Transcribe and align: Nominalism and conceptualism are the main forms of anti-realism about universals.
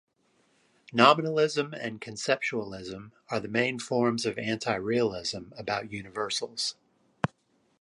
Nominalism 0.91 1.75
and 1.75 2.01
conceptualism 2.01 3.11
are 3.29 3.39
the 3.39 3.47
main 3.47 3.77
forms 3.77 4.25
of 4.25 4.39
anti-realism 4.39 5.51
about 5.55 5.91
universals. 5.91 6.75